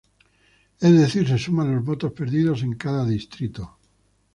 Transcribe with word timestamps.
Es 0.79 0.93
decir 0.97 1.27
se 1.27 1.37
suman 1.37 1.75
los 1.75 1.85
votos 1.85 2.11
perdidos 2.11 2.63
en 2.63 2.73
cada 2.73 3.05
distrito. 3.05 3.77